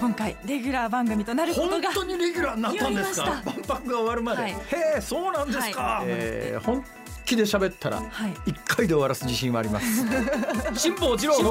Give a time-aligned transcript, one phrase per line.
[0.00, 3.42] 今回レギュラー番組となること本が当にレギュラーになったんですか？
[3.44, 4.52] 万博が終わるまで、はい。
[4.52, 4.56] へ
[4.98, 6.84] えそうなんですか、えー本
[7.24, 8.34] 気で喋ったらはい。
[8.46, 10.06] 一回で終わらす自信はあります。
[10.80, 11.50] 辛坊治郎の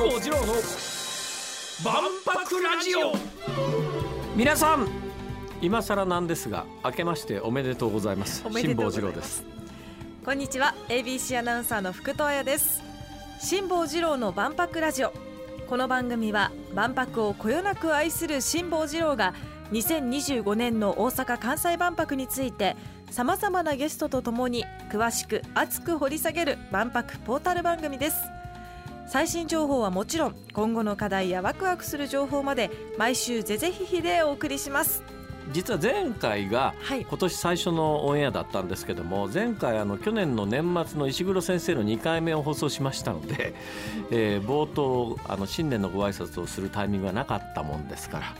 [1.84, 3.14] 万博ラジオ。
[4.36, 4.88] 皆さん
[5.62, 8.44] 今更なんですが明けましておめでとうございます。
[8.52, 9.44] 辛坊治郎です。
[10.26, 10.74] こんにちは。
[10.90, 12.82] ABC アナウンサーの福戸彩です。
[13.40, 15.14] 辛坊治郎の万博ラジオ
[15.68, 19.34] この番組は万博をこよなく愛する辛坊治郎が
[19.74, 22.78] 2025年の大阪・関西万博について
[23.12, 28.18] さまざまなゲストとともに詳しく熱く掘り下げる万博ポータル番組です。
[29.08, 35.04] 最新情報はもちろん今後の課題やワクワクする情報まで毎週ぜぜひひでお送りします。
[35.52, 37.06] 実は前回がはい。
[37.06, 43.54] 今年最初のオンエアだったんですけども前回あの去年の年末の石黒先生の2回目を放送しましたので、
[44.12, 48.34] えー冒頭あの新年のご挨拶をするタイミングがなかったもんですから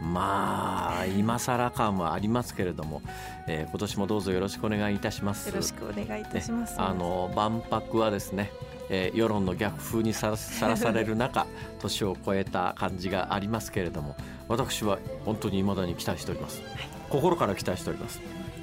[0.00, 3.02] まあ今更感はありますけれども、
[3.46, 5.48] えー今年もどうぞよろしくお願いいたします。
[5.48, 8.52] よろしくお願いいたします、ねあの万博はですね、
[8.90, 11.46] えー世論の逆風にさらされる中
[11.80, 14.16] 年を超えた感じがありますけれども
[14.48, 16.60] 私は本当に未だに期待しております、
[17.08, 18.20] 心から期待しております。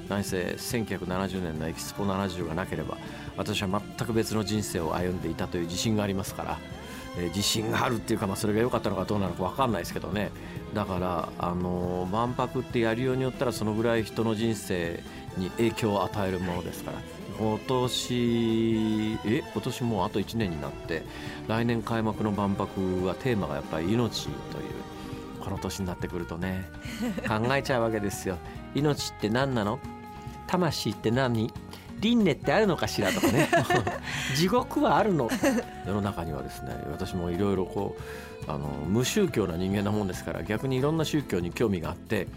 [0.08, 2.96] 何せ1970年のエキスポ70がなければ
[3.36, 6.58] 私は全く別の人生を歩んでいたという自信がありますから、
[7.18, 10.30] えー自信があるっていうか、まあ、それが良かったのかどうなのか分かんないですけどね。
[10.72, 15.02] だから、あのー万博ってやるようによったらそのぐらい人の人生
[15.36, 16.98] に影響を与えるものですから
[17.38, 21.02] 今年え今年もうあと1年になって
[21.46, 24.34] 来年開幕の万博はテーマがやっぱり命という
[25.40, 26.68] この年になってくるとね
[27.28, 28.36] 考えちゃうわけですよ。
[28.74, 29.78] 命って何なの？
[30.46, 31.52] 魂って何？
[32.00, 33.48] 輪廻ってあるのかしらとかね。
[34.36, 35.28] 地獄はあるの。
[35.86, 37.96] 世の中にはですね私もいろいろこ
[38.46, 42.28] うあの無宗教な人間なもんですから逆にいろんな宗教に興味があって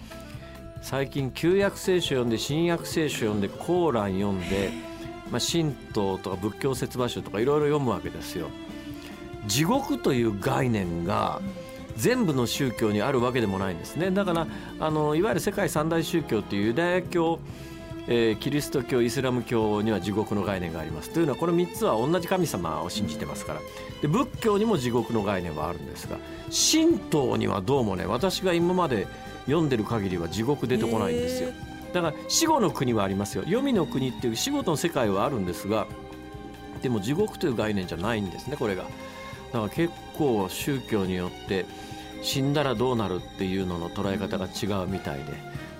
[0.82, 4.72] 最近旧約聖書読んで新約聖書読んでコーラン読んで、
[5.32, 8.50] まあ、神道とか仏教説話書とかいろいろ読むわけですよ。
[9.48, 11.42] 地獄という概念が
[11.98, 14.12] 全部の宗教にあるわけでもないんですね。
[14.12, 14.48] だから
[14.80, 17.40] あのいわゆる世界三大宗教っていうユダヤ教、
[18.08, 21.10] えーキリスト教イスラム教には地獄の概念があります。
[21.12, 23.62] というのはこの3つは同じ神様を信じてますから。
[24.02, 26.18] で仏教にも地獄の概念はあるんですが
[26.50, 29.08] 神道にはどうもね私が今まで
[29.46, 31.50] 読んでる限りは地獄出てこないんですよ。
[31.94, 33.44] だから死後の国はありますよ。
[33.44, 35.88] 黄泉の国っていう死後の世界はあるんですが
[36.82, 38.84] でも地獄という概念じゃないんですねこれが。
[38.84, 41.66] だから結構宗教によって
[42.22, 45.34] 死んだらどうなるっていうのの捉え方が違うみたいで。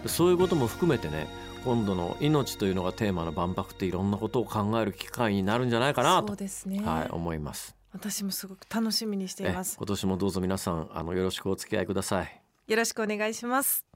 [0.04, 1.28] でそういうことも含めてね
[1.64, 7.76] 今度の命というのがテーマの万博っていろんなことを考える機会になるんじゃないかなそうと、ですね、はい、思います。
[7.94, 9.78] 私もすごく楽しみにしていえます。
[9.78, 12.42] 今年もどうぞ皆さんあのよろしくお付き合いください。
[12.68, 13.91] よろしくお願いします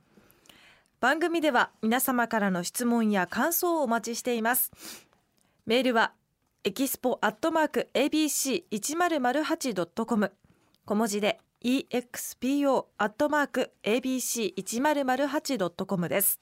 [1.05, 4.71] 番組では皆様からの質問や感想をお待ちしています。
[5.67, 6.13] メールは
[6.63, 10.31] エキスポアットマーク ABC1008.com
[10.83, 16.39] 小文字で EXPO アットマーク ABC1008.com です。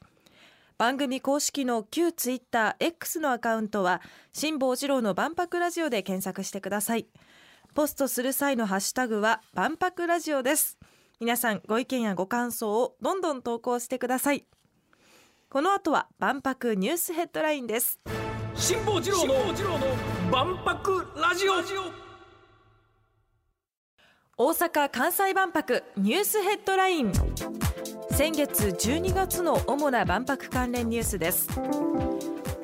[0.77, 4.01] 番組公式の旧ツイッター X のアカウントは
[4.31, 7.07] 辛坊治郎の万博ラジオで検索してください。
[7.73, 10.77] ポストする際のハッシュタグは万博ラジオです。
[11.23, 14.45] 皆さんご意見やご感想をどんどん投稿してください。
[15.47, 17.97] この後は万博ニュースヘッドラインです。
[18.55, 19.33] 辛坊治郎の
[20.29, 21.53] 万博ラジオ。
[24.35, 27.13] 大阪・関西万博ニュースヘッドライン。
[28.11, 31.47] 先月12月の主な万博関連ニュースです。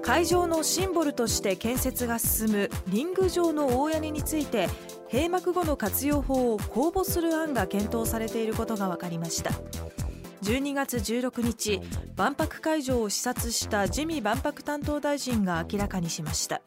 [0.01, 4.67] 会場のシンボルとして建設が進むリング上の大屋根について
[5.11, 9.51] 閉幕後の活用法を公募する案が検討されていることが分かりました。
[10.43, 11.81] 12月16日
[12.15, 16.61] 万博会場を視察した自見万博担当大臣が明らかにしました。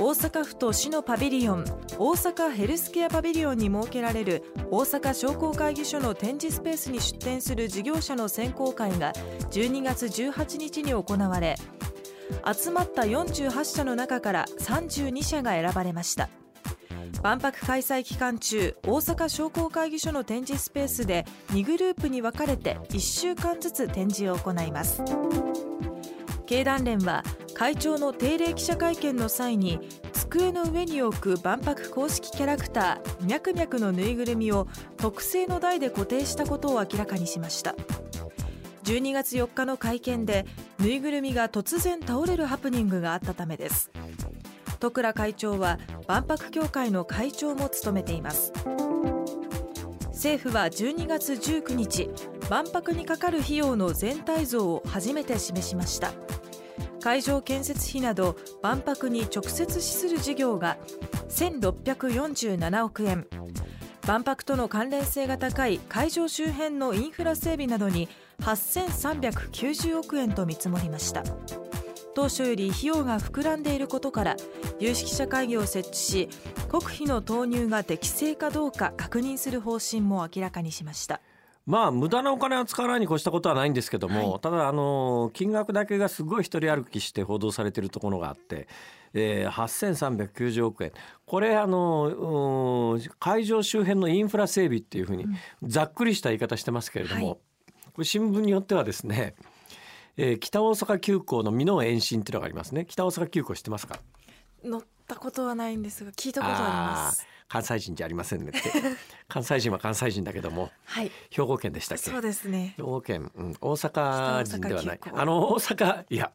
[0.00, 1.64] 大阪府と市のパビリオン
[1.98, 9.12] 大阪ヘルスケアパビリオンに設けられる大阪商工会議所の展示スペースに出展する事業者の選考会が
[9.50, 11.56] 12月18日に行われ
[12.54, 16.28] 集まった48社の中から32社が選ばれました。
[17.22, 25.02] 万博開催期間中大阪商工会議所の展示スペースで2グループに分かれて1週間ずつ展示を行います。
[26.46, 27.24] 経団連は
[27.54, 29.80] 会長の定例記者会見の際に
[30.14, 34.66] 机の上に置く万博公式キャラクターミャクミャクのぬいぐるみを
[34.96, 37.74] 特製の台で固定したことを明らかにしました。
[38.84, 40.46] 12月4日の会見で
[40.78, 43.90] ぬいぐるみが突然倒れるハプニングがあったためです。
[44.78, 48.52] 戸倉会長は万博協会の会長も務めています。
[50.06, 52.10] 政府は12月19日
[52.50, 56.12] 万博にかかる費用の全体像を初めて示しました。
[57.00, 60.76] 会場建設費など万博に直接資する事業が
[61.28, 63.26] 1647億円。
[64.06, 68.08] 万博との関連性が高い会場周辺のインフラ整備などに
[68.40, 71.22] 8390億円と見積もりました。
[72.18, 74.36] 当初より費用が膨らんでいることから
[74.80, 76.28] 有識者会議を設置し
[76.68, 81.20] 国費の投入が適正かどうか確認する方針も明らかにしました。
[81.64, 88.66] まあ無駄なお金を使わないに越したことはないんですけども、はい、ただあの金額だけがすごい一人歩きして報道されているところがあって、
[89.14, 90.90] えー、8390億円。
[91.24, 95.24] これあの会場周辺のインフラ整備っていうふうに
[95.62, 97.36] ざっくりした言い方してますけれども、はい、
[97.92, 99.36] これ新聞によってはですね、
[100.20, 102.84] えー、北大阪急行の美濃延伸っていうのがありますね。
[102.86, 104.00] 北大阪急行知ってますか？
[104.64, 107.24] 乗ったことはないんですが聞いたことあります。
[107.46, 108.60] 関西人じゃありませんねって。
[109.28, 112.10] 関西人は関西人だけども、はい、兵庫県でしたっけ？
[112.10, 112.74] そうですね。
[112.76, 115.00] 兵庫県、うん、大阪人ではない。
[115.14, 116.32] あの大阪いや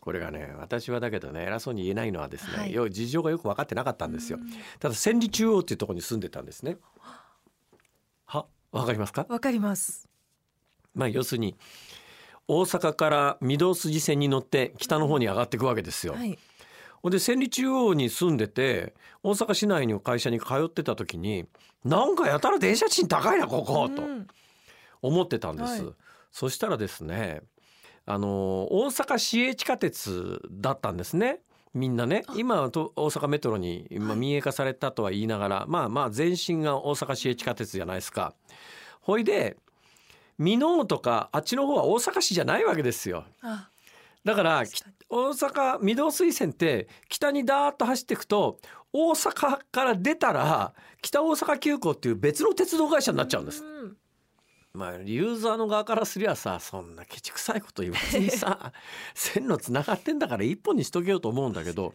[0.00, 4.38] これがね私はだけどね偉そうに言えないのはですね、はい、要事情がよく分かってなかったんですよ。
[4.80, 6.78] ただ千里中央っていうところに住んでたんですね。
[8.24, 9.26] はわかりますか？
[9.28, 10.08] わかります。
[10.94, 11.54] まあ要するに
[12.48, 16.38] 大阪から御堂筋線に乗って北の方に上がっていくわけですよ、はい。
[17.04, 21.46] で千里中央に住んでて大阪市内の会社に通ってた時に
[21.84, 24.02] なんかやたら電車賃高いなここ、と
[25.02, 25.94] 思ってたんです、はい、
[26.32, 27.42] そしたらですね
[28.04, 31.40] あの大阪市営地下鉄だったんですね。
[31.74, 32.24] みんなね。
[32.34, 38.34] 今はと大阪メトロに今民営化されたとは言いながら、はい、まあまあ全身が大阪市営地下鉄じゃないですか。
[39.02, 39.58] ほいで
[40.38, 43.24] 箕面とかあっちの方は大阪市じゃないわけですよ。
[44.24, 44.62] だから
[45.08, 48.58] 大阪御堂水線って北にダーッと走っていくと
[48.92, 53.64] 大阪から出たら北大阪急行っていう別の鉄道会社になっちゃうんです。
[54.74, 58.72] まあ、ユーザーの側からすりゃさそんなケチくさいこと言わずにさ
[59.14, 61.94] 線路つながってんだから一本にしとけようと思うんだけど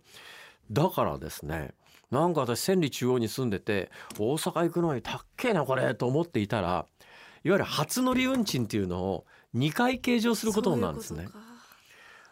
[0.69, 1.73] だからですね
[2.11, 3.89] なんか私千里中央に住んでて
[4.19, 6.85] 大阪行くのにたっけえなこれと思っていたら
[7.43, 9.25] いわゆる初乗り運賃っていうのを
[9.55, 11.27] 2回計上することなんですね。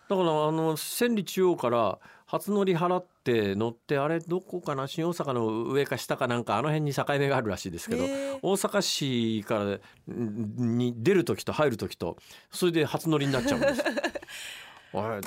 [0.09, 8.03] だからあの千里中央から初乗り払って乗ってあれどこかな新大阪の上か下かなんかあの辺に境目があるらしいですけど
[8.41, 9.77] 大阪市から
[10.17, 12.17] に出る時と入る時と
[12.51, 13.83] それで初乗りになっちゃうんです。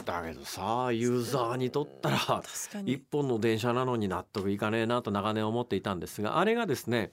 [0.04, 2.42] だけどさユーザーにとったら
[2.84, 7.12] 一本の電車なのに納得いかねえなと長年思っていたんですがあれがですね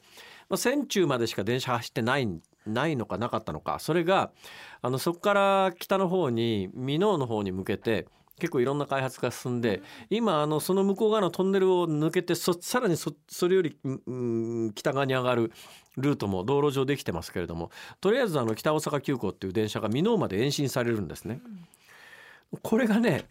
[0.57, 2.27] 千中までしか電車走ってない
[2.65, 4.31] ないのかなかったのかそれが
[4.81, 8.07] あのそこから北の方に箕面の方に向けて
[8.41, 15.51] 結構いろんな開発が進んで今あのその向こう側のトンネルを抜けてそさらにそそれより、うん、北側に上がる
[15.97, 17.69] ルートも道路上できてますけれども
[17.99, 21.39] とりあえずあの北大阪急行っていう電車が箕面まで延伸されるんですね。
[22.63, 23.25] これがね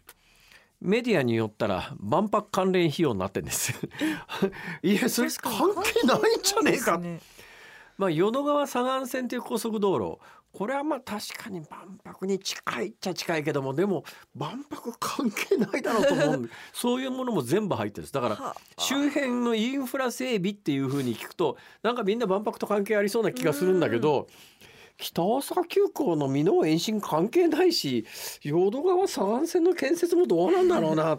[0.79, 3.73] メディアによったら万博関連費用になってんです
[4.81, 6.99] いやそれ関係ないんじゃねえか。
[8.01, 10.17] まあ、淀川左岸線という高速道路。
[10.51, 14.03] これはまあ確かに万博に近いっちゃ近いけどもでも
[14.35, 18.13] 万博関係ないだろうと思う そういうものも全部入ってるんです。
[18.13, 24.27] だから周辺のインフラ整備っていうふうに聞くとなんかみんな万博と関係ありそうな気がするんだけど。
[24.97, 28.05] 北大阪急行の箕面延伸関係ないし
[28.43, 31.17] 淀川左岸線の建設もどうなんだろうな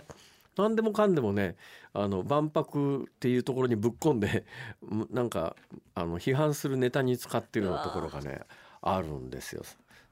[0.56, 1.56] 何でもかんでもね
[1.92, 4.44] あの万博っていうところにぶっ込んで
[5.10, 5.56] なんか
[5.94, 8.40] あの批判するネタに使ってるようなところがね
[8.80, 9.62] あるんですよ。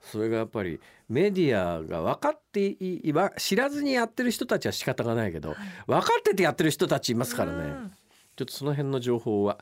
[0.00, 5.54] それがやっぱりメディアが分かってい知らずにやってる人たちは仕方がないけど、
[5.86, 7.90] 分かっててやってる人たちいますからね。
[8.36, 9.58] ちょっとその辺の情報は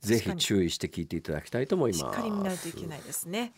[0.00, 2.00] ぜひ注意して聞いていただきたいと思います。
[2.00, 3.52] しっかり見ないといけないですね。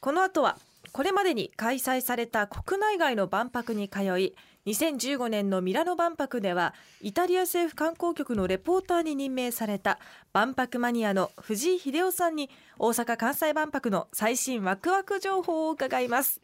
[0.00, 0.58] この後は
[0.92, 4.34] これまでに開催された国内外の万博に通い
[4.68, 9.98] 2015年のミラノ万博ではイタリア政府観光局のレポーターに任命された
[10.34, 16.42] 万博マニアの藤井秀夫さんに大阪・関西万博の最新ワクワク情報を伺います。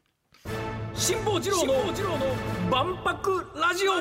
[0.94, 1.74] 辛坊治郎の
[2.70, 3.92] 万博ラジオ。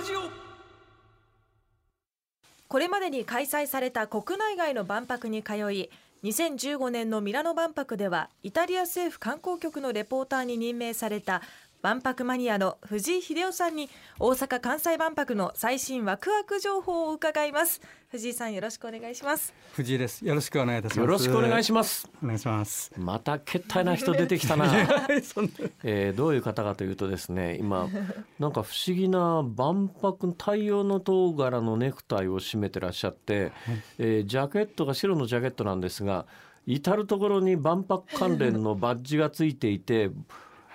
[2.69, 5.89] これまでに開催された国内外の万博に通い
[6.23, 11.41] 2015年のミラノ万博ではイタリア政府観光局のレポーターに任命された
[11.83, 17.81] 万博マニアの藤井秀夫さんに大阪・関西万博の最新ワクワク情報を伺います。
[18.07, 19.53] 藤井さんよろしくお願いします。
[19.73, 20.25] 藤井です。
[20.25, 20.99] よろしくお願いいたします。
[21.01, 22.09] よろしくお願いします。
[22.23, 22.89] お願いします。
[22.97, 24.73] また決体な人出てきたな。
[25.83, 27.89] えー、どういう方かというとですね今
[28.39, 33.51] なんか不思議な万博太陽の塔柄のネクタイを締めてらっしゃって、はい、
[33.97, 36.27] えー、ジャケットが白のジャケットなんですが
[36.65, 40.11] 至る所に万博関連のバッジがついていて、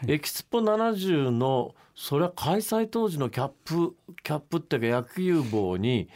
[0.06, 6.08] エキスポ70のそれは開催当時のキャップキャップっていうか野球帽に、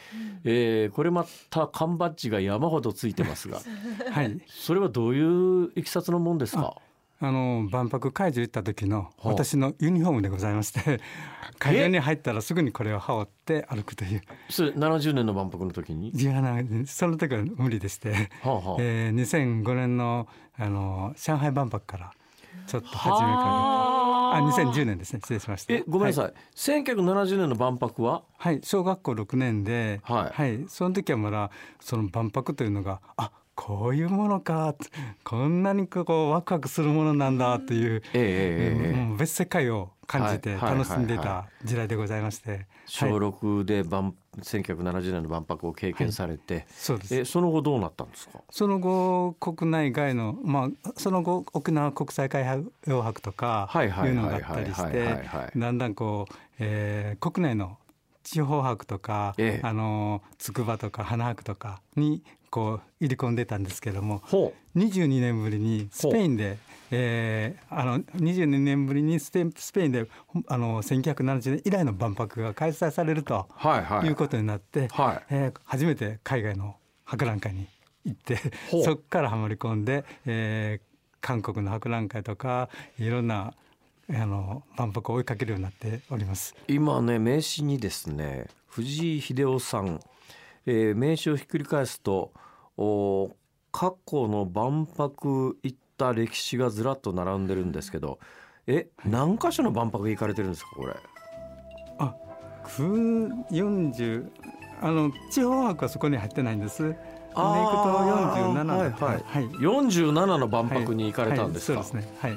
[0.45, 3.61] えーこれまた缶バッジが山ほどついてますが。
[4.13, 4.41] はい。
[4.47, 6.77] それはどういういきさつのもんですか？
[7.25, 11.01] あの万博会場行った時のあ私のユニフォームでございまして、
[11.61, 14.23] 会場に入ったらすぐにこれを羽織って歩くという。
[14.51, 18.77] それ70年の万博の時に、いやなその時は無理でして、はあはあ。
[18.81, 20.27] えー、2005年の
[20.59, 22.13] あの上海万博から
[22.67, 25.21] ちょっと始めかはけあ2010年ですね。
[25.21, 25.75] 失礼しました。
[25.75, 26.35] えごめんなさい、はい、
[26.83, 28.23] 1970年の万博は？
[28.39, 30.65] はい小学校6年ではい。
[30.69, 34.75] その時はまだその万博というのがあこういうものか
[35.25, 38.97] こんなにこうワクワクするものなんだという、ええええええ。
[38.97, 43.15] もう別世界を感じてはいはい楽しんでいはいはた時代でございまして、小はい。
[43.15, 47.17] 6で万1970年の万博を経験されて、そうです。
[47.17, 48.41] えその後どうなったんですか？
[48.51, 52.45] その後国内外の、まあ、その後沖縄国際海
[52.87, 57.79] 洋博とかはいはいいうのはいはいがあったりしはいはいてはいだんだんこう、えー国内の
[58.33, 59.67] 地方博とか、ええ。
[59.67, 66.59] あの筑波とか花博とかにこう入り込んでたんですけどもほ22年ぶりにスペインで、
[66.91, 70.07] えーあの22年ぶりにスペスペインで
[70.49, 74.09] あの1970年以来の万博が開催されるとうはいはい。
[74.09, 75.23] いうことになって、はい。
[75.31, 77.67] えー初めて海外の博覧会に
[78.05, 78.39] 行って
[78.85, 83.55] そこからはまり込んで、えー韓国の博覧会とかいろんな
[84.11, 86.55] あの万博を追いかけるようになっております。
[86.69, 90.01] 今ね名刺にですね藤井秀夫さん、
[90.67, 92.33] えー名刺をひっくり返すと
[92.77, 93.31] お
[93.71, 98.19] 過去の万博行った歴史がずらっと並んでるんですけど
[98.67, 100.95] え何箇所の万博行かれてるんですかこれ？
[101.99, 102.15] あ、
[103.51, 104.29] 40
[104.81, 106.83] あの地方博はそこに入ってないんです。
[106.83, 112.15] で行くと47はいはい、はい47の万博に行かれたんですか、はいそうですね。
[112.21, 112.33] はい。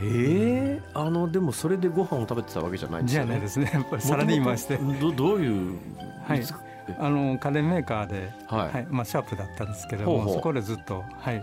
[0.00, 3.30] ええあのでもそれでご飯を食べてたわけじゃないんですじよね。
[3.30, 3.70] ゃないですね。
[3.72, 5.78] やっぱりサラリーマンして、どどういう、
[6.26, 6.42] はい。
[6.98, 8.72] あの家電メーカーで、はい。
[8.72, 10.34] はい、まあシャープだったんですけれども、ほうほう。
[10.34, 11.42] そこでずっとはい。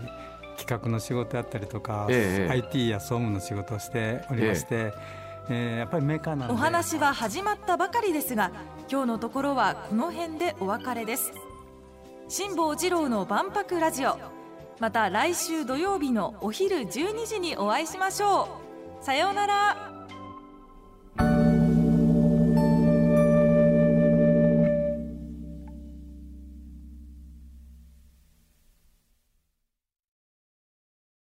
[0.58, 4.92] 企画の仕事やったりとか、ええ IT や総務の仕事をしておりまして、
[5.48, 6.54] えーやっぱりメーカーなんで。
[6.54, 8.52] お話は始まったばかりですが
[8.88, 11.32] 今日のところはこの辺でお別れです。
[12.28, 14.16] 辛坊治郎の万博ラジオ
[14.82, 18.48] また来週土曜日のお昼12時にお会いしましょ
[19.00, 19.04] う。
[19.04, 19.91] さようなら。